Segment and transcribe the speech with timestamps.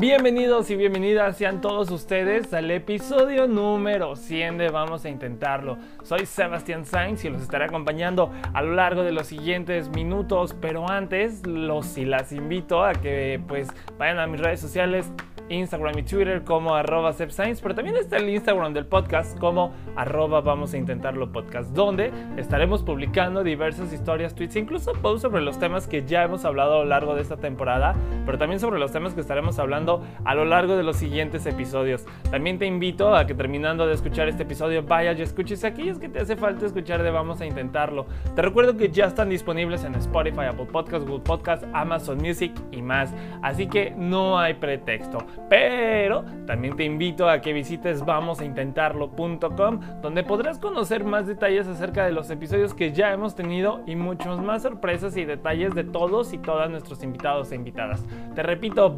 [0.00, 5.76] Bienvenidos y bienvenidas sean todos ustedes al episodio número 100 de Vamos a Intentarlo.
[6.04, 10.88] Soy Sebastián Sainz y los estaré acompañando a lo largo de los siguientes minutos, pero
[10.88, 13.68] antes los y las invito a que pues
[13.98, 15.12] vayan a mis redes sociales
[15.50, 20.72] Instagram y Twitter como arroba pero también está el Instagram del podcast como arroba vamos
[20.72, 26.06] a intentarlo podcast, donde estaremos publicando diversas historias, tweets, incluso posts sobre los temas que
[26.06, 29.20] ya hemos hablado a lo largo de esta temporada, pero también sobre los temas que
[29.20, 29.89] estaremos hablando
[30.24, 32.06] a lo largo de los siguientes episodios.
[32.30, 36.08] También te invito a que terminando de escuchar este episodio vayas y escuches aquellos que
[36.08, 38.06] te hace falta escuchar de vamos a intentarlo.
[38.34, 42.82] Te recuerdo que ya están disponibles en Spotify, Apple Podcasts, Google Podcasts, Amazon Music y
[42.82, 45.18] más, así que no hay pretexto.
[45.48, 52.12] Pero también te invito a que visites vamosaintentarlo.com, donde podrás conocer más detalles acerca de
[52.12, 56.38] los episodios que ya hemos tenido y muchos más sorpresas y detalles de todos y
[56.38, 58.04] todas nuestros invitados e invitadas.
[58.34, 58.90] Te repito,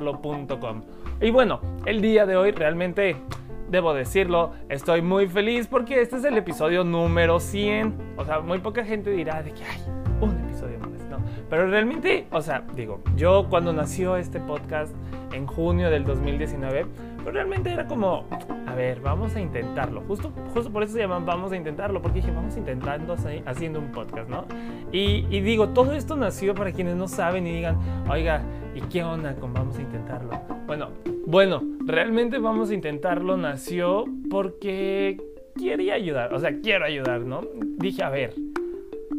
[0.00, 0.82] vamosaintentarlo.com.
[1.20, 3.16] Y bueno, el día de hoy realmente
[3.70, 8.14] debo decirlo, estoy muy feliz porque este es el episodio número 100.
[8.16, 9.80] O sea, muy poca gente dirá de que hay
[10.20, 11.18] un episodio más, ¿no?
[11.48, 14.94] Pero realmente, o sea, digo, yo cuando nació este podcast
[15.32, 16.86] en junio del 2019,
[17.18, 18.24] pero realmente era como,
[18.66, 20.02] a ver, vamos a intentarlo.
[20.02, 23.92] Justo, justo por eso se llaman vamos a intentarlo, porque dije, vamos intentando haciendo un
[23.92, 24.44] podcast, ¿no?
[24.90, 27.78] Y, y, digo, todo esto nació para quienes no saben y digan,
[28.10, 28.42] oiga,
[28.74, 30.30] ¿y qué onda con vamos a intentarlo?
[30.66, 30.90] Bueno,
[31.26, 35.20] bueno, realmente vamos a intentarlo nació porque
[35.58, 37.42] quería ayudar, o sea, quiero ayudar, ¿no?
[37.78, 38.34] Dije, a ver,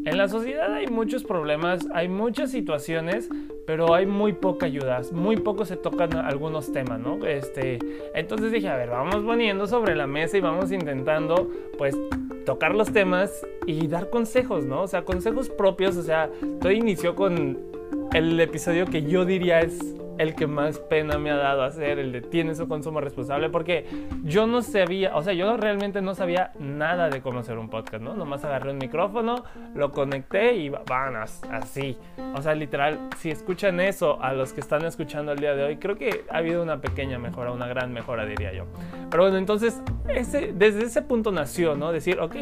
[0.05, 3.29] en la sociedad hay muchos problemas, hay muchas situaciones,
[3.65, 7.25] pero hay muy poca ayuda, muy poco se tocan algunos temas, ¿no?
[7.25, 7.79] Este,
[8.13, 11.97] entonces dije, a ver, vamos poniendo sobre la mesa y vamos intentando, pues,
[12.45, 14.81] tocar los temas y dar consejos, ¿no?
[14.81, 16.29] O sea, consejos propios, o sea,
[16.59, 17.72] todo inició con
[18.13, 22.11] el episodio que yo diría es el que más pena me ha dado hacer, el
[22.11, 23.87] de tiene su consumo responsable, porque
[24.23, 28.03] yo no sabía, o sea, yo realmente no sabía nada de cómo hacer un podcast,
[28.03, 28.13] ¿no?
[28.13, 29.43] Nomás agarré un micrófono,
[29.73, 31.97] lo conecté y van así.
[32.35, 35.77] O sea, literal, si escuchan eso a los que están escuchando el día de hoy,
[35.77, 38.65] creo que ha habido una pequeña mejora, una gran mejora, diría yo.
[39.09, 41.91] Pero bueno, entonces, ese, desde ese punto nació, ¿no?
[41.91, 42.35] Decir, ok,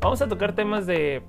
[0.00, 1.22] vamos a tocar temas de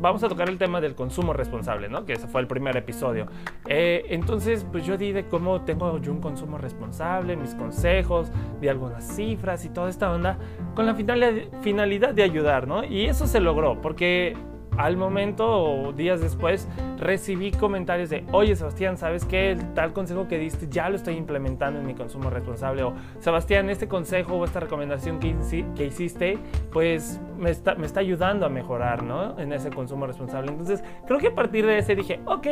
[0.00, 2.04] vamos a tocar el tema del consumo responsable, ¿no?
[2.04, 3.26] Que ese fue el primer episodio.
[3.66, 8.68] Eh, entonces, pues yo di de cómo tengo yo un consumo responsable, mis consejos, di
[8.68, 10.38] algunas cifras y toda esta onda,
[10.74, 12.84] con la finalidad de ayudar, ¿no?
[12.84, 14.36] Y eso se logró, porque
[14.78, 16.68] al momento o días después
[16.98, 19.58] recibí comentarios de, oye Sebastián, ¿sabes qué?
[19.74, 22.84] Tal consejo que diste ya lo estoy implementando en mi consumo responsable.
[22.84, 25.34] O Sebastián, este consejo o esta recomendación que,
[25.74, 26.38] que hiciste,
[26.72, 29.38] pues me está, me está ayudando a mejorar, ¿no?
[29.38, 30.50] En ese consumo responsable.
[30.50, 32.46] Entonces, creo que a partir de ese dije, ok,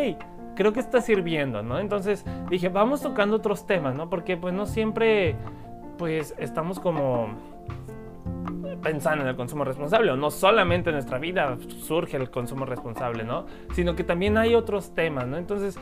[0.56, 1.78] creo que está sirviendo, ¿no?
[1.78, 4.10] Entonces dije, vamos tocando otros temas, ¿no?
[4.10, 5.36] Porque pues no siempre,
[5.96, 7.55] pues estamos como
[8.82, 13.24] pensando en el consumo responsable, o no solamente en nuestra vida surge el consumo responsable,
[13.24, 13.46] ¿no?
[13.72, 15.36] Sino que también hay otros temas, ¿no?
[15.36, 15.78] Entonces,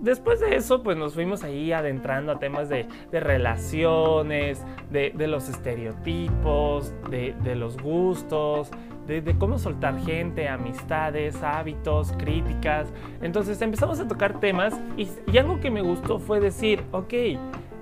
[0.00, 6.92] después de eso, pues nos fuimos ahí adentrando a temas de, relaciones, de, los estereotipos,
[7.10, 8.70] de, los gustos,
[9.06, 12.92] de, cómo soltar gente, amistades, hábitos, críticas.
[13.22, 17.14] Entonces empezamos a tocar temas y, y algo que me gustó fue decir, ok,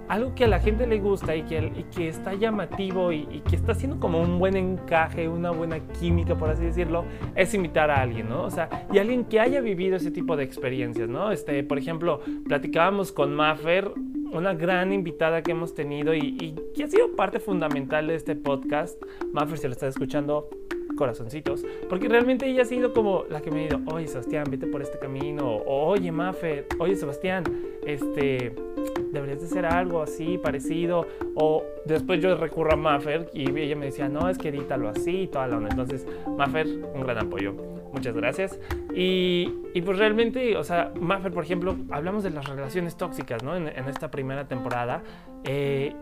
[0.08, 3.72] algo que a la gente le gusta y que, que está llamativo y, que está
[3.72, 7.04] haciendo como un buen encaje, una buena química, por así decirlo,
[7.34, 8.44] es invitar a alguien, ¿no?
[8.44, 11.32] O sea, y alguien que haya vivido ese tipo de experiencias, ¿no?
[11.32, 13.92] Este, por ejemplo, platicábamos con Maffer,
[14.32, 18.34] una gran invitada que hemos tenido y, y que ha sido parte fundamental de este
[18.34, 19.02] podcast.
[19.32, 20.48] Maffer, si lo estás escuchando,
[20.96, 24.66] corazoncitos, porque realmente ella ha sido como la que me ha dicho, oye Sebastián, vete
[24.66, 27.44] por este camino, o oye Maffer, oye Sebastián,
[27.86, 28.54] este,
[29.12, 33.86] deberías de hacer algo así, parecido, o después yo recurro a Maffer y ella me
[33.86, 35.70] decía, no, es que edítalo así y toda la onda.
[35.70, 36.06] Entonces,
[36.36, 37.54] Maffer, un gran apoyo.
[37.92, 38.58] Muchas gracias.
[38.94, 39.48] Y,
[39.84, 43.54] pues realmente, o sea, Maffer, por ejemplo, hablamos de las relaciones tóxicas, ¿no?
[43.56, 45.02] En, esta primera temporada.
[45.44, 45.94] Eh,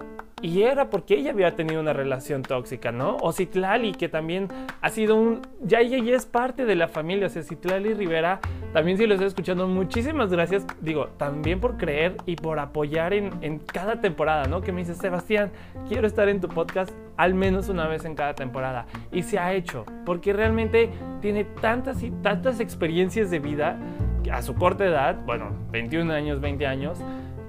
[0.42, 3.16] y era porque ella había tenido una relación tóxica, ¿no?
[3.20, 4.48] O Citlali, que también
[4.81, 5.42] ha sido un...
[5.60, 8.40] Ya ella ya es parte de la familia, o sea, Citlali Rivera,
[8.72, 13.32] también si lo estoy escuchando, muchísimas gracias, digo, también por creer y por apoyar en,
[13.42, 14.60] en cada temporada, ¿no?
[14.60, 15.50] Que me dice, Sebastián,
[15.88, 18.87] quiero estar en tu podcast al menos una vez en cada temporada.
[19.12, 20.90] Y se ha hecho, porque realmente
[21.20, 23.78] tiene tantas y tantas experiencias de vida
[24.32, 26.98] a su corta edad, bueno, 21 años, 20 años,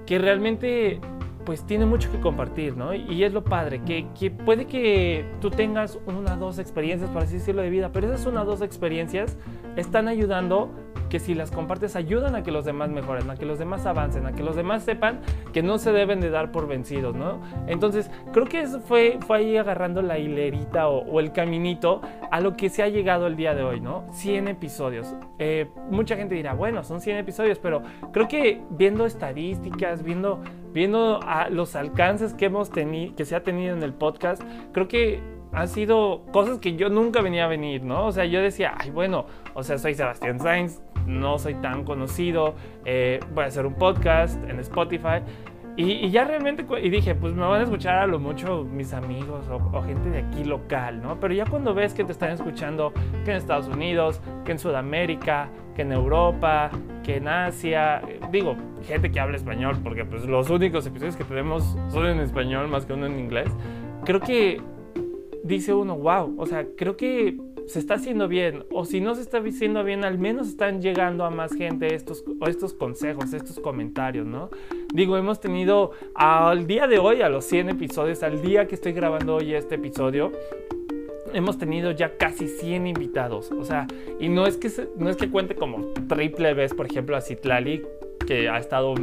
[0.06, 1.00] que realmente
[1.44, 2.94] pues tiene mucho que compartir, ¿no?
[2.94, 7.34] Y es lo padre, que, que, puede que tú tengas una, dos experiencias, para así
[7.34, 9.36] decirlo, de vida, pero esas una, dos experiencias
[9.76, 10.70] están ayudando
[11.12, 14.24] que si las compartes ayudan a que los demás mejoren, a que los demás avancen,
[14.24, 15.20] a que los demás sepan
[15.52, 17.38] que no se deben de dar por vencidos, ¿no?
[17.66, 22.00] Entonces, creo que eso fue, fue ahí agarrando la hilerita o, el caminito
[22.30, 24.06] a lo que se ha llegado el día de hoy, ¿no?
[24.12, 25.14] 100 episodios.
[25.38, 30.40] Eh, mucha gente dirá, bueno, son 100 episodios, pero creo que viendo estadísticas, viendo,
[30.72, 31.20] viendo
[31.50, 34.42] los alcances que hemos tenido, que se ha tenido en el podcast,
[34.72, 35.20] creo que
[35.52, 38.06] han sido cosas que yo nunca venía a venir, ¿no?
[38.06, 42.54] O sea, yo decía, ay, bueno, o sea, soy Sebastián Sainz, no soy tan conocido,
[42.84, 45.22] eh, voy a hacer un podcast en Spotify.
[45.74, 49.46] Y, ya realmente, y dije, pues me van a escuchar a lo mucho mis amigos
[49.48, 51.18] o, gente de aquí local, ¿no?
[51.18, 52.92] Pero ya cuando ves que te están escuchando,
[53.24, 56.70] que en Estados Unidos, que en Sudamérica, que en Europa,
[57.02, 58.54] que en Asia, digo,
[58.86, 62.84] gente que habla español, porque pues los únicos episodios que tenemos son en español más
[62.84, 63.48] que uno en inglés,
[64.04, 64.60] creo que
[65.42, 69.22] dice uno, wow, o sea, creo que se está haciendo bien, o si no se
[69.22, 74.26] está haciendo bien, al menos están llegando a más gente estos, estos consejos, estos comentarios,
[74.26, 74.50] ¿no?
[74.92, 78.92] Digo, hemos tenido al día de hoy, a los 100 episodios, al día que estoy
[78.92, 80.32] grabando hoy este episodio,
[81.32, 83.50] hemos tenido ya casi 100 invitados.
[83.52, 83.86] O sea,
[84.20, 87.82] y no es que, no es que cuente como triple vez, por ejemplo, a Citlali,
[88.26, 88.94] que ha estado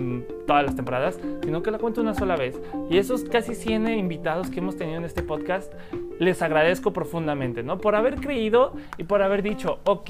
[0.47, 2.59] todas las temporadas, sino que la cuento una sola vez.
[2.89, 5.73] Y esos casi 100 invitados que hemos tenido en este podcast,
[6.19, 7.77] les agradezco profundamente, ¿no?
[7.77, 10.09] Por haber creído y por haber dicho, ok,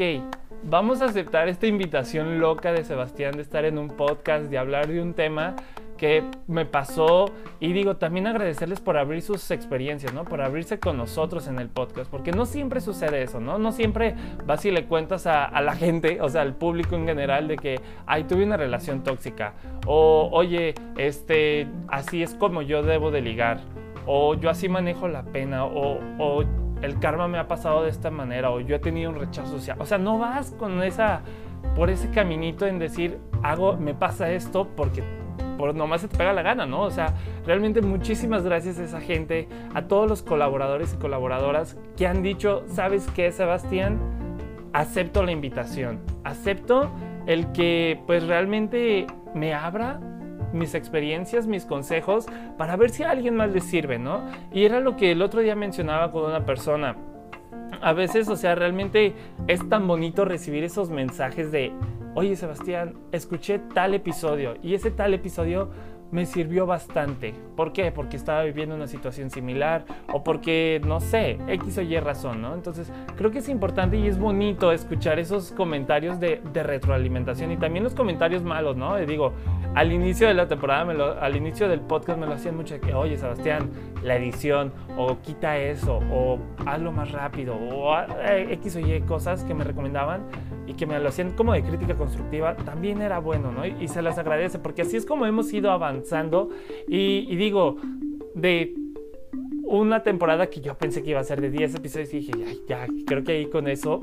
[0.64, 4.88] vamos a aceptar esta invitación loca de Sebastián de estar en un podcast, de hablar
[4.88, 5.56] de un tema
[6.00, 7.26] que me pasó
[7.60, 10.24] y digo también agradecerles por abrir sus experiencias, ¿no?
[10.24, 13.60] Por abrirse con nosotros en el podcast, porque no siempre sucede eso, ¿no?
[13.60, 14.16] No siempre
[14.46, 17.82] vas y le cuentas a, la gente, o sea, al público en general de que,
[18.06, 19.54] ay, tuve una relación tóxica,
[19.86, 23.60] o oye, este, así es como yo debo de ligar,
[24.06, 26.44] o yo así manejo la pena, o, o
[26.82, 29.78] el karma me ha pasado de esta manera, o yo he tenido un rechazo social,
[29.82, 31.24] o sea, no vas con esa,
[31.76, 35.19] por ese caminito en decir, hago, me pasa esto porque
[35.60, 36.84] por nomás se te pega la gana, ¿no?
[36.84, 37.14] O sea,
[37.46, 42.64] realmente muchísimas gracias a esa gente, a todos los colaboradores y colaboradoras que han dicho,
[42.68, 44.00] ¿sabes qué, Sebastián?
[44.72, 46.90] Acepto la invitación, acepto
[47.28, 50.00] el que pues realmente me abra
[50.54, 52.28] mis experiencias, mis consejos,
[52.58, 54.22] para ver si a alguien más le sirve, ¿no?
[54.54, 56.96] Y era lo que el otro día mencionaba con una persona.
[57.82, 59.14] A veces, o sea, realmente
[59.48, 61.72] es tan bonito recibir esos mensajes de,
[62.16, 65.70] oye Sebastián, escuché tal episodio y ese tal episodio
[66.12, 67.34] me sirvió bastante.
[67.56, 67.92] ¿Por qué?
[67.92, 72.54] Porque estaba viviendo una situación similar o porque, no sé, X o Y razón, ¿no?
[72.54, 77.84] Entonces, creo que es importante y es bonito escuchar esos comentarios de, retroalimentación y también
[77.84, 78.98] los comentarios malos, ¿no?
[78.98, 79.34] digo,
[79.76, 82.94] al inicio de la temporada, al inicio del podcast me lo hacían mucho de que,
[82.94, 83.70] oye, Sebastián,
[84.04, 89.44] la edición, o quita eso, o hazlo más rápido, o eh, X o Y cosas
[89.44, 90.24] que me recomendaban
[90.68, 93.66] y que me lo hacían como de crítica constructiva, también era bueno, ¿no?
[93.66, 95.99] Y, se las agradece, porque así es como hemos ido avanzando.
[96.88, 97.78] Y, digo,
[98.36, 98.76] de
[99.64, 102.32] una temporada que yo pensé que iba a ser de 10 episodios, dije,
[102.68, 104.02] ya, ya, creo que ahí con eso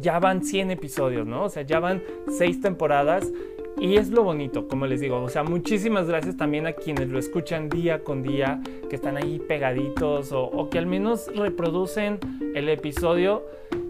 [0.00, 1.44] ya van 100 episodios, ¿no?
[1.44, 3.32] O sea, ya van 6 temporadas
[3.80, 7.18] y es lo bonito, como les digo, o sea, muchísimas gracias también a quienes lo
[7.18, 12.18] escuchan día con día, que están ahí pegaditos o, que al menos reproducen
[12.54, 13.44] el episodio,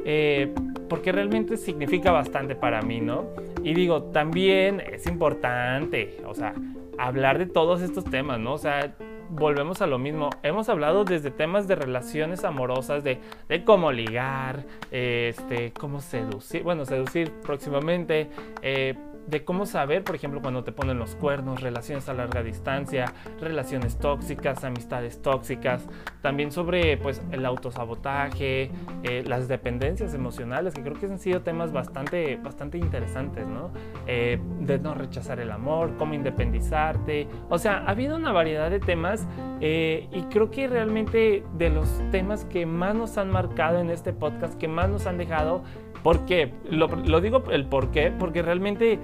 [0.05, 0.52] eh,
[0.90, 3.26] porque realmente significa bastante para mí, ¿no?
[3.64, 6.55] Y digo, también es importante, o sea,
[6.99, 8.55] hablar de todos estos temas, ¿no?
[8.55, 8.95] O sea,
[9.31, 10.31] volvemos a lo mismo.
[10.43, 16.85] Hemos hablado desde temas de relaciones amorosas, de, de cómo ligar, este, cómo seducir, bueno,
[16.85, 18.31] seducir próximamente,
[18.62, 18.95] eh,
[19.28, 23.99] de cómo saber, por ejemplo, cuando te ponen los cuernos, relaciones a larga distancia, relaciones
[23.99, 25.87] tóxicas, amistades tóxicas,
[26.23, 28.70] también sobre pues el autosabotaje,
[29.02, 33.70] eh, las dependencias emocionales, que creo que han sido temas bastante, bastante interesantes, ¿no?
[34.06, 38.80] Eh, de no rechazar el amor, cómo independizarte, o sea, ha habido una variedad de
[38.80, 39.26] temas
[39.61, 44.12] eh, y creo que realmente de los temas que más nos han marcado en este
[44.12, 45.64] podcast, que más nos han dejado,
[46.02, 46.52] ¿Por qué?
[46.71, 48.99] Lo, lo digo el por qué, porque realmente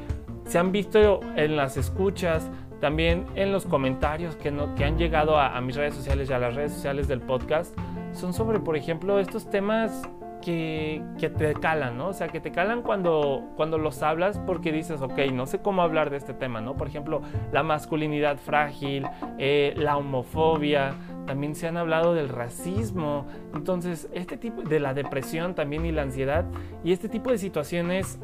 [0.46, 5.38] se han visto en las escuchas, también en los comentarios que, no, que han llegado
[5.38, 7.76] a, a, mis redes sociales y a las redes sociales del podcast,
[8.12, 10.02] son sobre, por ejemplo, estos temas
[10.44, 12.08] que, que, te calan, ¿no?
[12.08, 15.82] O sea, que te calan cuando, cuando los hablas porque dices, ok, no sé cómo
[15.82, 16.76] hablar de este tema, ¿no?
[16.76, 17.22] Por ejemplo,
[17.52, 19.06] la masculinidad frágil,
[19.38, 20.94] eh, la homofobia,
[21.26, 26.02] también se han hablado del racismo, entonces este tipo de la depresión también y la
[26.02, 26.44] ansiedad
[26.82, 28.18] y este tipo de situaciones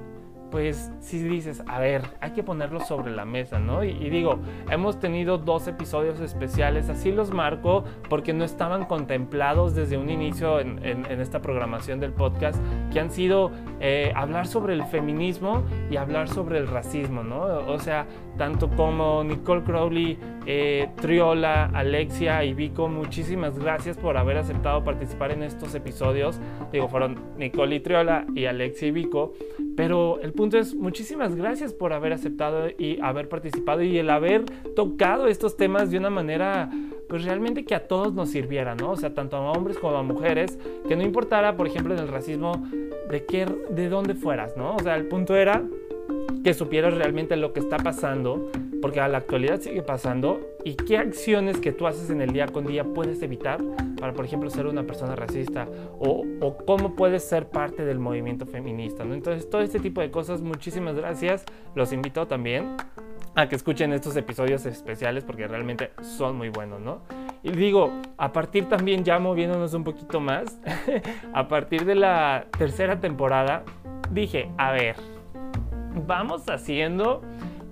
[0.51, 3.85] pues si dices, a ver, hay que ponerlo sobre la mesa, ¿no?
[3.85, 4.39] Y, y, digo,
[4.71, 10.61] hemos tenido dos episodios especiales, así los marco porque no estaban contemplados desde un inicio
[10.61, 12.61] en, en, en esta programación del podcast,
[12.93, 17.41] que han sido eh, hablar sobre el feminismo y hablar sobre el racismo, ¿no?
[17.67, 24.39] O sea, tanto como Nicole Crowley, eh, Triola, Alexia y Vico, muchísimas gracias por haber
[24.39, 26.41] aceptado participar en estos episodios.
[26.73, 29.33] Digo, fueron Nicole y Triola y Alexia y Vico,
[29.81, 34.45] pero el punto es muchísimas gracias por haber aceptado y haber participado y el haber
[34.77, 36.69] tocado estos temas de una manera
[37.09, 38.91] pues realmente que a todos nos sirviera, ¿no?
[38.91, 42.09] O sea, tanto a hombres como a mujeres, que no importara, por ejemplo, en el
[42.09, 42.63] racismo
[43.11, 44.77] de qué de dónde fueras, ¿no?
[44.77, 45.65] O sea, el punto era
[46.45, 48.51] que supieras realmente lo que está pasando,
[48.83, 52.47] porque a la actualidad sigue pasando, y qué acciones que tú haces en el día
[52.47, 53.61] con día puedes evitar
[53.99, 55.67] para, por ejemplo, ser una persona racista,
[55.99, 59.15] o, o cómo puedes ser parte del movimiento feminista, ¿no?
[59.15, 61.45] Entonces, todo este tipo de cosas, muchísimas gracias.
[61.75, 62.77] Los invito también
[63.35, 67.03] a que escuchen estos episodios especiales porque realmente son muy buenos, ¿no?
[67.43, 70.59] Y digo, a partir también ya moviéndonos un poquito más,
[71.33, 73.65] a partir de la tercera temporada,
[74.11, 74.97] dije, a ver,
[76.07, 77.23] vamos haciendo,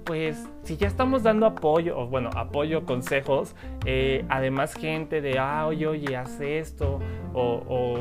[0.09, 5.67] pues, si ya estamos dando apoyo, o bueno, apoyo, consejos, eh, además gente de, ah,
[5.67, 6.99] oye, oye, haz esto,
[7.35, 7.99] o, o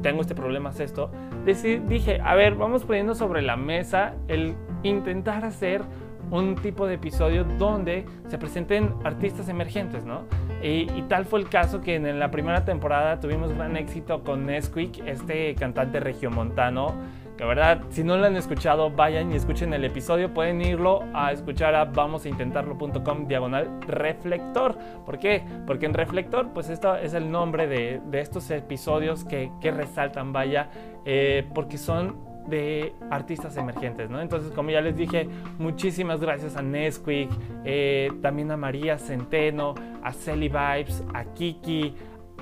[0.00, 1.10] tengo este problema, haz esto,
[1.44, 5.82] dije, a ver, vamos poniendo sobre la mesa el intentar hacer
[6.30, 10.26] un tipo de episodio donde se presenten artistas emergentes, ¿no?
[10.62, 14.46] Y, y, tal fue el caso que en la primera temporada tuvimos gran éxito con
[14.46, 16.94] Nesquik, este cantante regiomontano.
[17.38, 20.34] Que verdad, si no lo han escuchado, vayan y escuchen el episodio.
[20.34, 24.76] Pueden irlo a escuchar a vamosintentarlo.com diagonal reflector.
[25.06, 25.44] ¿Por qué?
[25.64, 30.32] Porque en reflector, pues esto es el nombre de, de estos episodios que, que resaltan,
[30.32, 30.68] vaya,
[31.04, 32.16] eh, porque son
[32.48, 34.20] de artistas emergentes, ¿no?
[34.20, 35.28] Entonces, como ya les dije,
[35.58, 37.30] muchísimas gracias a Nesquik,
[37.64, 41.94] eh, también a María Centeno, a Celly Vibes, a Kiki,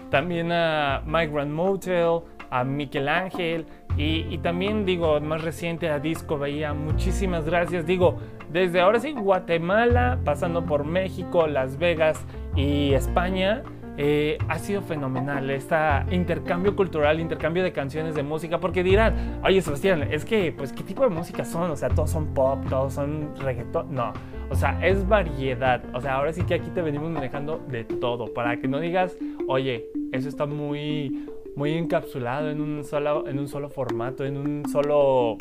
[0.09, 6.38] también a Migrant Motel, a Miguel Ángel y, y, también digo, más reciente a Disco
[6.38, 7.87] Bahía, muchísimas gracias.
[7.87, 8.19] Digo,
[8.53, 12.25] desde ahora sí, Guatemala, pasando por México, Las Vegas
[12.55, 13.62] y España.
[13.99, 15.75] Eh, ha sido fenomenal este
[16.11, 20.83] intercambio cultural, intercambio de canciones de música, porque dirán, oye Sebastián, es que, pues, ¿qué
[20.83, 21.71] tipo de música son?
[21.71, 23.95] O sea, todos son pop, todos son reggaetón.
[23.95, 24.12] No,
[24.50, 25.83] o sea, es variedad.
[25.95, 29.17] O sea, ahora sí que aquí te venimos manejando de todo, para que no digas,
[29.49, 31.26] oye, eso está muy,
[31.57, 35.37] muy encapsulado en un solo, en un solo formato, en un solo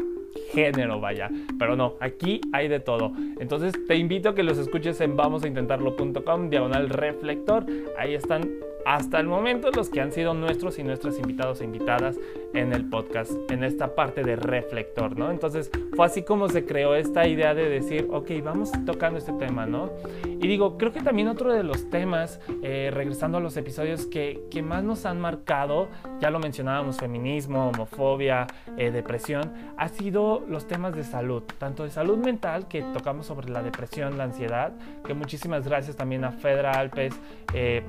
[0.52, 1.30] género, vaya.
[1.60, 3.12] Pero no, aquí hay de todo.
[3.40, 7.66] Entonces te invito a que los escuches en vamosintentarlo.com, diagonal reflector.
[7.98, 8.50] Ahí están
[8.86, 12.18] hasta el momento los que han sido nuestros y nuestras invitados e invitadas
[12.54, 15.32] en el podcast, en esta parte de reflector, ¿no?
[15.32, 19.66] Entonces fue así como se creó esta idea de decir, ok, vamos tocando este tema,
[19.66, 19.90] ¿no?
[20.24, 24.44] Y digo, creo que también otro de los temas, eh, regresando a los episodios que,
[24.52, 25.88] que, más nos han marcado,
[26.20, 28.46] ya lo mencionábamos, feminismo, homofobia,
[28.78, 33.50] eh, depresión, ha sido los temas de salud, tanto de salud mental, que tocamos sobre
[33.50, 34.74] la depresión, la ansiedad,
[35.04, 37.20] que muchísimas gracias también a Fedra Alpes.
[37.54, 37.84] Eh,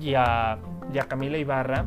[0.00, 0.58] y a,
[1.08, 1.86] Camila Ibarra,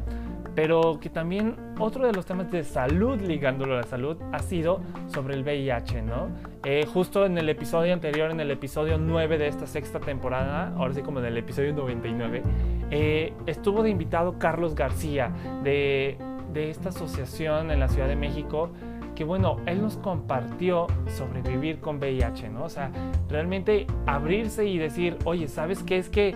[0.55, 4.79] pero que también otro de los temas de salud, ligándolo a la salud, ha sido
[5.07, 6.29] sobre el VIH, ¿no?
[6.63, 10.93] Eh, justo en el episodio anterior, en el episodio 9 de esta sexta temporada, ahora
[10.93, 12.41] sí como en el episodio 99,
[12.89, 15.31] eh, estuvo de invitado Carlos García
[15.63, 16.17] de,
[16.53, 18.71] de esta asociación en la Ciudad de México
[19.15, 22.65] que bueno, él nos compartió sobre vivir con VIH, ¿no?
[22.65, 22.91] O sea,
[23.29, 25.97] realmente abrirse y decir, oye, ¿sabes qué?
[25.97, 26.35] Es que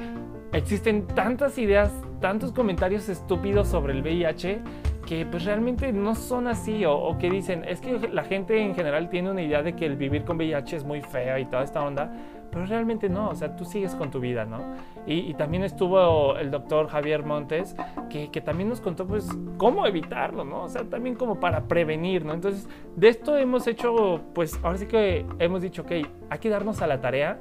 [0.54, 4.62] existen tantas ideas, tantos comentarios estúpidos sobre el VIH
[5.06, 9.10] que pues realmente no son así o, que dicen, es que la gente en general
[9.10, 11.84] tiene una idea de que el vivir con VIH es muy fea y toda esta
[11.84, 12.14] onda,
[12.52, 14.60] pero realmente no, o sea, tú sigues con tu vida, ¿no?
[15.08, 17.76] Y, y también estuvo el doctor Javier Montes,
[18.10, 19.28] que, que, también nos contó, pues,
[19.58, 20.66] cómo evitarlo, ¿no?
[20.66, 22.34] O sea, también como para prevenir, ¿no?
[22.34, 25.92] Entonces, de esto hemos hecho, pues, ahora sí que hemos dicho, ok,
[26.30, 27.40] hay que darnos a la tarea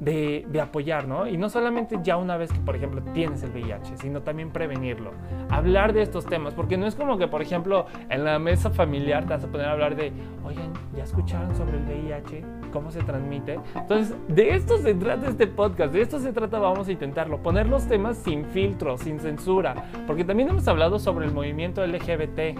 [0.00, 1.26] de, de, apoyar, ¿no?
[1.26, 5.12] Y no solamente ya una vez que, por ejemplo, tienes el VIH, sino también prevenirlo.
[5.48, 9.24] Hablar de estos temas, porque no es como que, por ejemplo, en la mesa familiar
[9.24, 10.12] te vas a poner a hablar de,
[10.44, 12.44] oigan, ¿ya escucharon sobre el VIH?
[12.72, 13.58] ¿Cómo se transmite?
[13.74, 17.66] Entonces, de esto se trata este podcast, de esto se trata, vamos a intentarlo, poner
[17.66, 19.74] los temas sin filtro, sin censura,
[20.06, 22.58] porque también hemos hablado sobre el movimiento LGBT,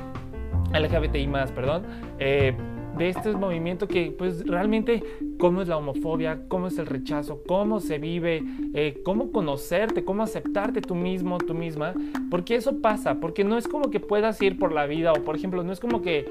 [0.72, 1.84] LGBTI más, perdón.
[2.18, 2.54] Eh,
[2.96, 5.02] de este movimiento que pues realmente
[5.38, 8.42] cómo es la homofobia, cómo es el rechazo, cómo se vive,
[8.74, 11.94] eh, cómo conocerte, cómo aceptarte tú mismo, tú misma,
[12.30, 15.36] porque eso pasa, porque no es como que puedas ir por la vida o por
[15.36, 16.28] ejemplo no es como que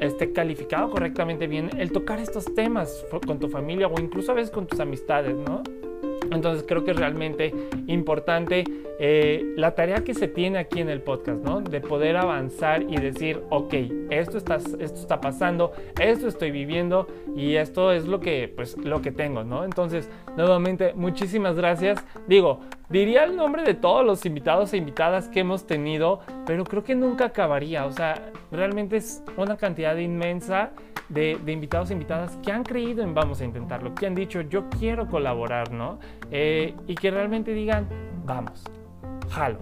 [0.00, 4.50] esté calificado correctamente bien el tocar estos temas con tu familia o incluso a veces
[4.50, 5.62] con tus amistades, ¿no?
[6.30, 7.54] Entonces creo que es realmente
[7.86, 8.64] importante
[9.00, 11.60] eh, la tarea que se tiene aquí en el podcast, ¿no?
[11.60, 13.74] De poder avanzar y decir, ok,
[14.10, 17.06] esto está, esto está pasando, esto estoy viviendo
[17.36, 19.64] y esto es lo que, pues, lo que tengo, ¿no?
[19.64, 22.04] Entonces, nuevamente, muchísimas gracias.
[22.26, 26.82] Digo, diría el nombre de todos los invitados e invitadas que hemos tenido, pero creo
[26.82, 27.86] que nunca acabaría.
[27.86, 30.72] O sea, realmente es una cantidad inmensa
[31.08, 34.68] de, invitados e invitadas que han creído en vamos a intentarlo, que han dicho yo
[34.70, 35.98] quiero colaborar, ¿no?
[36.30, 37.88] Eh, y que realmente digan
[38.24, 38.62] vamos,
[39.30, 39.58] jalo,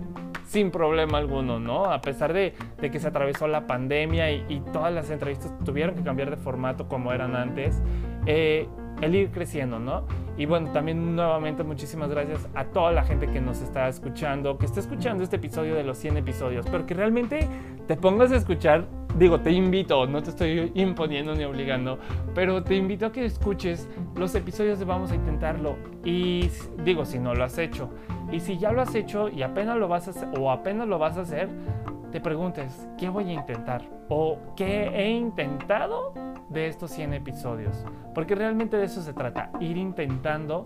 [0.47, 1.87] sin problema alguno, ¿no?
[1.87, 6.31] A pesar de, que se atravesó la pandemia y, todas las entrevistas tuvieron que cambiar
[6.31, 7.81] de formato como eran antes,
[8.27, 8.67] eh,
[9.01, 10.07] el ir creciendo, ¿no?
[10.37, 14.67] Y bueno, también nuevamente muchísimas gracias a toda la gente que nos está escuchando, que
[14.67, 17.49] está escuchando este episodio de los 100 episodios, pero que realmente
[17.87, 18.87] te pongas a escuchar
[19.19, 21.99] digo, te invito, no te estoy imponiendo ni obligando,
[22.35, 25.77] pero te invito a que escuches los episodios de Vamos a Intentarlo.
[26.05, 26.51] Y
[26.85, 27.91] digo, si no lo has hecho.
[28.31, 30.99] Y si ya lo has hecho y apenas lo vas a hacer, o apenas lo
[30.99, 31.49] vas a hacer,
[32.17, 33.83] te preguntes, ¿qué voy a intentar?
[34.09, 36.15] ¿O qué he intentado
[36.49, 37.85] de estos 100 episodios?
[38.15, 40.65] Porque realmente de eso se trata, ir intentando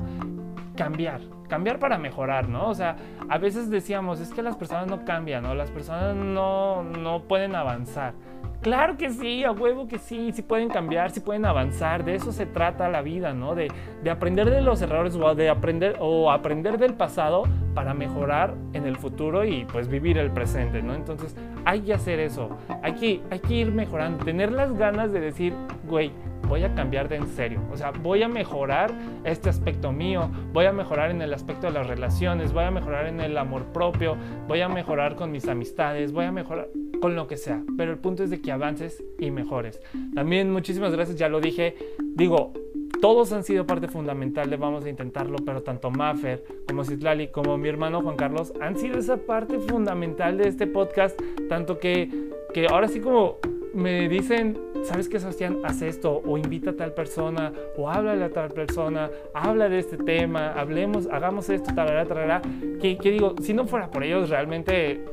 [0.77, 2.69] cambiar, cambiar para mejorar, ¿no?
[2.69, 2.95] O sea,
[3.29, 5.57] a veces decíamos, es que las personas no cambian, ¿no?
[5.57, 8.15] Las personas no, no pueden avanzar.
[8.61, 12.31] Claro que sí, a huevo que sí, sí pueden cambiar, sí pueden avanzar, de eso
[12.31, 13.55] se trata la vida, ¿no?
[13.55, 13.69] De,
[14.05, 18.87] de aprender de los errores o de aprender o aprender del pasado para mejorar en
[18.87, 20.95] el futuro y pues vivir el presente, ¿no?
[20.95, 22.51] Entonces hay que hacer eso,
[22.83, 25.55] hay que, hay que ir mejorando, tener las ganas de decir,
[25.89, 26.13] güey,
[26.51, 27.61] voy a cambiar de en serio.
[27.73, 28.93] O sea, voy a mejorar
[29.23, 33.07] este aspecto mío, voy a mejorar en el aspecto de las relaciones, voy a mejorar
[33.07, 34.17] en el amor propio,
[34.49, 36.69] voy a mejorar con mis amistades, voy a mejorar
[37.01, 37.63] con lo que sea.
[37.79, 39.81] Pero el punto es de que avances y mejores.
[40.13, 41.77] También muchísimas gracias, ya lo dije.
[42.17, 42.53] Digo,
[43.01, 47.59] todos han sido parte fundamental de Vamos a Intentarlo, pero tanto Maffer como Citlali como
[47.59, 51.17] mi hermano Juan Carlos han sido esa parte fundamental de este podcast,
[51.49, 52.11] tanto que,
[52.53, 53.39] que ahora sí como
[53.75, 55.59] me dicen, ¿sabes qué, Sebastián?
[55.65, 59.97] Haz esto, o invita a tal persona, o háblale a tal persona, habla de este
[59.97, 62.43] tema, hablemos, hagamos esto, tal, tal,
[62.81, 65.05] Que, que digo, si no fuera por ellos, realmente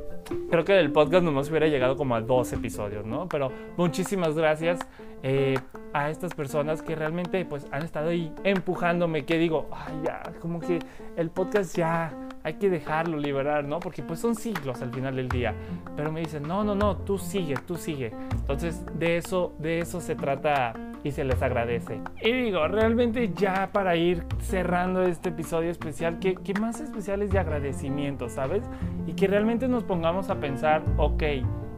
[0.49, 3.27] creo que el podcast nomás hubiera llegado como a dos episodios, ¿no?
[3.27, 4.79] Pero muchísimas gracias
[5.23, 5.57] eh,
[5.93, 10.59] a estas personas que realmente pues han estado ahí empujándome, que digo, ay, ya, como
[10.59, 10.79] que
[11.15, 13.79] el podcast ya hay que dejarlo liberar, ¿no?
[13.79, 15.53] Porque pues son siglos al final del día.
[15.97, 18.13] Pero me dicen, no, no, no, tú sigue, tú sigue.
[18.31, 21.99] Entonces de eso, de eso se trata y se les agradece.
[22.21, 27.31] Y digo, realmente ya para ir cerrando este episodio especial, que, que más especial es
[27.31, 28.63] de agradecimiento, ¿sabes?
[29.05, 31.23] Y que realmente nos pongamos a pensar, ok,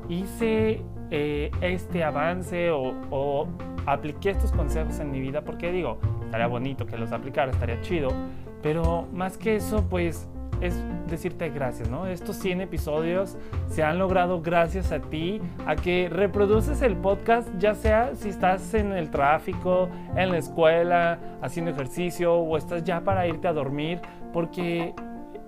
[0.08, 3.48] hice eh, este avance o, o,
[3.88, 8.10] apliqué estos consejos en mi vida, porque digo, estaría bonito que los aplicara, estaría chido,
[8.62, 10.28] pero más que eso, pues
[10.62, 12.08] es decirte gracias, ¿no?
[12.08, 17.74] Estos 100 episodios se han logrado gracias a ti, a que reproduces el podcast, ya
[17.76, 23.28] sea si estás en el tráfico, en la escuela, haciendo ejercicio o estás ya para
[23.28, 24.00] irte a dormir,
[24.34, 24.94] porque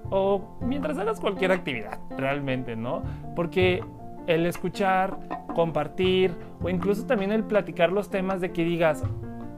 [0.09, 3.01] o mientras hagas cualquier actividad, realmente, ¿no?
[3.35, 3.81] Porque
[4.27, 5.17] el escuchar,
[5.55, 9.03] compartir o incluso también el platicar los temas de que digas,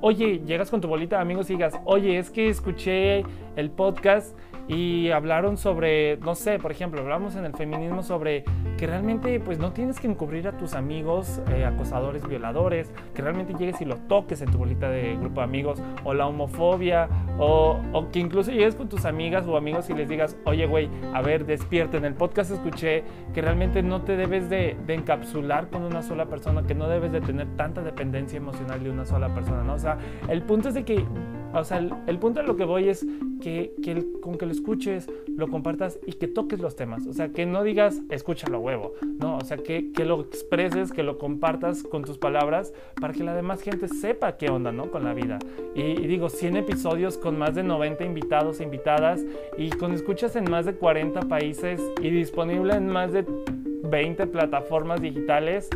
[0.02, 3.24] oye, llegas con tu bolita de amigos y digas, oye, es que escuché
[3.56, 4.38] el podcast
[4.68, 8.44] y hablaron sobre, no sé, por ejemplo, hablamos en el feminismo sobre
[8.78, 13.54] que realmente pues no tienes que encubrir a tus amigos eh, acosadores, violadores, que realmente
[13.54, 17.80] llegues y lo toques en tu bolita de grupo de amigos, o la homofobia, o,
[17.92, 21.22] o que incluso llegues con tus amigas o amigos y les digas, oye güey, a
[21.22, 25.84] ver, despierta, en el podcast escuché que realmente no te debes de, de encapsular con
[25.84, 29.64] una sola persona, que no debes de tener tanta dependencia emocional de una sola persona,
[29.64, 29.74] ¿no?
[29.74, 29.98] O sea,
[30.30, 31.04] el punto es de que
[31.54, 33.06] o sea, el, punto de lo que voy es
[33.42, 33.74] que,
[34.22, 37.06] con que lo escuches, lo compartas y que toques los temas.
[37.08, 38.94] O sea, que no digas, escúchalo huevo.
[39.20, 43.36] No, o sea, que, lo expreses, que lo compartas con tus palabras para que la
[43.36, 44.90] demás gente sepa qué onda, ¿no?
[44.92, 45.40] Con la vida.
[45.76, 49.24] Y, y digo, 100 episodios con más de 90 invitados e invitadas
[49.58, 53.26] y con escuchas en más de 40 países y disponible en más de
[53.84, 55.70] 20 plataformas digitales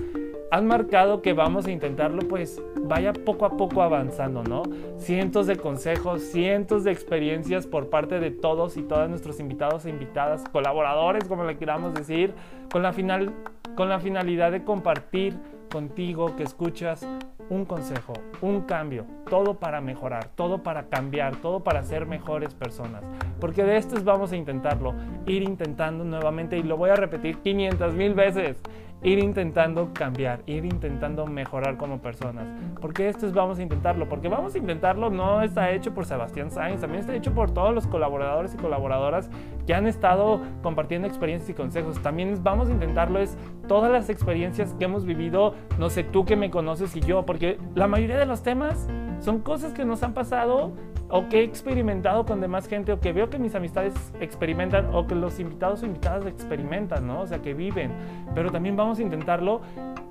[0.52, 4.64] han marcado que vamos a intentarlo, pues vaya poco a poco avanzando, ¿no?
[4.98, 9.90] Cientos de consejos, cientos de experiencias por parte de todos y todas nuestros invitados e
[9.90, 12.34] invitadas, colaboradores, como le queramos decir,
[12.72, 13.34] con la, final,
[13.76, 15.38] con la finalidad de compartir
[15.70, 17.06] contigo que escuchas
[17.50, 23.04] un consejo, un cambio, todo para mejorar, todo para cambiar, todo para ser mejores personas.
[23.40, 24.94] Porque de estos vamos a intentarlo,
[25.26, 28.58] ir intentando nuevamente y lo voy a repetir 500 mil veces
[29.04, 32.48] ir intentando cambiar, ir intentando mejorar como personas.
[32.82, 36.52] Porque esto es vamos a intentarlo, porque vamos a intentarlo no está hecho por Sebastián
[36.52, 39.30] Sainz, también está hecho por todos los colaboradores y colaboradoras
[39.66, 42.02] que han estado compartiendo experiencias y consejos.
[42.02, 46.36] También vamos a intentarlo es todas las experiencias que hemos vivido, no sé tú que
[46.36, 48.88] me conoces y yo, porque la mayoría de los temas
[49.20, 50.74] son cosas que nos han pasado
[51.10, 55.08] o que he experimentado con demás gente o que veo que mis amistades experimentan o
[55.08, 57.22] que los invitados o invitadas experimentan, ¿no?
[57.22, 57.92] O sea, que viven.
[58.36, 59.62] Pero también vamos a intentarlo.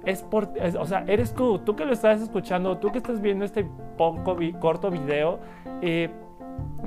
[0.05, 3.45] Es por, o sea, eres tú, tú que lo estás escuchando, tú que estás viendo
[3.45, 5.41] este poco corto video.
[5.83, 6.11] Eh,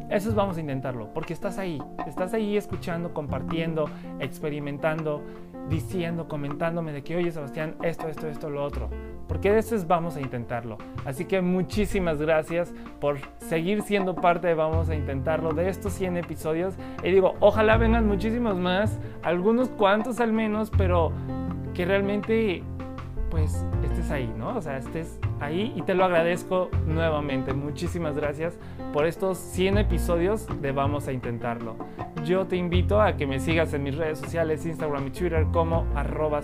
[0.10, 5.22] eso es vamos a intentarlo, porque estás ahí, estás ahí escuchando, compartiendo, experimentando,
[5.70, 8.90] diciendo, comentándome de que, oye Sebastián, esto, esto, esto, lo otro.
[9.30, 10.78] Porque eso es vamos a intentarlo.
[11.06, 16.18] Así que muchísimas gracias por seguir siendo parte de Vamos a Intentarlo de estos 100
[16.18, 16.74] episodios.
[17.04, 21.14] Y digo, ojalá vengan muchísimos más, algunos cuantos al menos, pero
[21.76, 22.64] que realmente
[23.30, 24.58] pues estés ahí, ¿no?
[24.58, 27.54] O sea, estés ahí y te lo agradezco nuevamente.
[27.54, 28.58] Muchísimas gracias
[28.94, 31.76] por estos 100 episodios de Vamos a Intentarlo.
[32.26, 35.88] Yo te invito a que me sigas en mis redes sociales, Instagram y Twitter como
[35.96, 36.42] arroba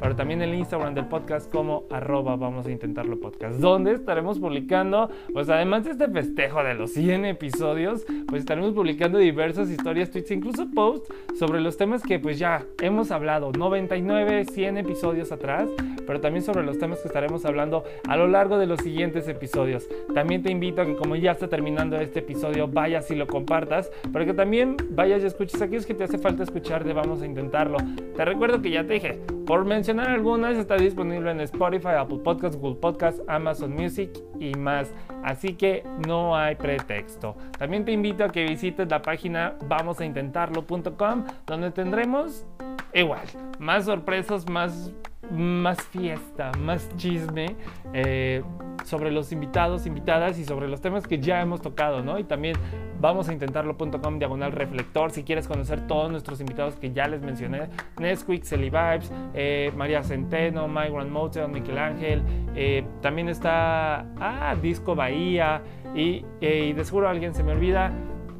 [0.00, 5.10] pero también el Instagram del podcast como arroba Vamos a Intentarlo Podcast, donde estaremos publicando,
[5.32, 10.30] pues además de este festejo de los 100 episodios, pues estaremos publicando diversas historias, tweets,
[10.30, 15.68] incluso posts sobre los temas que pues ya hemos hablado, 99, 100 episodios atrás,
[16.06, 19.88] pero también sobre los temas que estaremos hablando a lo largo de los siguientes episodios.
[20.12, 23.88] También te invito a que como ya está terminando este episodio, vayas y lo compartas,
[24.12, 27.26] pero que también vayas y escuches aquellos que te hace falta escuchar de Vamos a
[27.26, 27.78] Intentarlo.
[28.16, 32.56] Te recuerdo que ya te dije, por mencionar algunas, está disponible en Spotify, Apple Podcasts,
[32.56, 34.92] Google Podcasts, Amazon Music y más.
[35.22, 37.36] Así que no hay pretexto.
[37.60, 42.44] También te invito a que visites la página vamosaintentarlo.com, donde tendremos
[42.92, 43.22] igual
[43.60, 44.92] más sorpresas, más
[45.30, 47.56] más fiesta, más chisme
[47.92, 48.42] eh,
[48.84, 52.18] sobre los invitados, invitadas y sobre los temas que ya hemos tocado, ¿no?
[52.18, 52.56] Y también
[53.00, 57.68] vamos a intentarlo.com diagonal reflector si quieres conocer todos nuestros invitados que ya les mencioné,
[57.98, 62.22] Nesquik, Celi Vibes, eh, María Centeno, My Grand Motel, Miguel Ángel,
[62.54, 65.62] eh, también está, ah, Disco Bahía
[65.94, 67.92] y, y de seguro alguien se me olvida,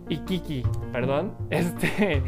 [0.08, 2.22] y Kiki, perdón, este...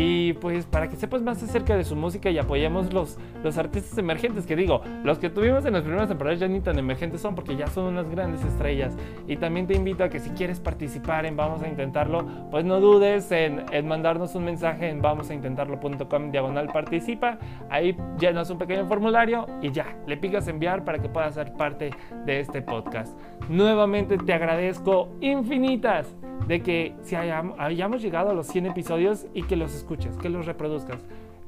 [0.00, 3.98] Y pues para que sepas más acerca de su música y apoyemos los, los artistas
[3.98, 7.34] emergentes, que digo, los que tuvimos en las primeras temporadas ya ni tan emergentes son
[7.34, 8.96] porque ya son unas grandes estrellas.
[9.26, 12.78] Y también te invito a que si quieres participar en Vamos a Intentarlo, pues no
[12.78, 17.38] dudes en, en mandarnos un mensaje en vamosaintentarlo.com diagonal participa.
[17.68, 21.90] Ahí llenas un pequeño formulario y ya, le picas enviar para que puedas ser parte
[22.24, 23.18] de este podcast.
[23.48, 26.14] Nuevamente te agradezco infinitas
[26.48, 30.46] de que si hayamos, llegado a los 100 episodios y que los escuches, que los
[30.46, 30.98] reproduzcas.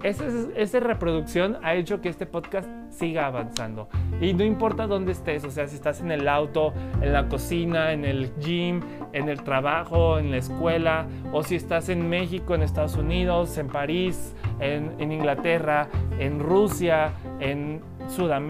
[0.02, 3.88] Esa, reproducción ha hecho que este podcast siga avanzando.
[4.20, 7.92] Y no importa dónde estés, o sea, si estás en el auto, en la cocina,
[7.92, 8.80] en el gym,
[9.12, 13.68] en el trabajo, en la escuela, o si estás en México, en Estados Unidos, en
[13.68, 17.82] París, en, en Inglaterra, en Rusia, en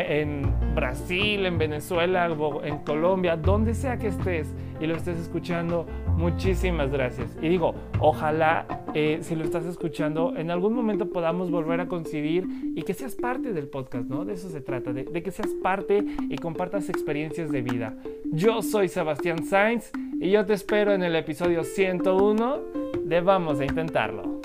[0.09, 2.29] en Brasil, en Venezuela,
[2.65, 7.37] en Colombia, donde sea que estés y lo estés escuchando, muchísimas gracias.
[7.41, 12.47] Y digo, ojalá eh, si lo estás escuchando, en algún momento podamos volver a coincidir
[12.75, 14.25] y que seas parte del podcast, ¿no?
[14.25, 17.97] De eso se trata, de, de que seas parte y compartas experiencias de vida.
[18.33, 19.91] Yo soy Sebastián Sainz
[20.21, 22.59] y yo te espero en el episodio 101
[23.05, 24.40] de Vamos a Intentarlo.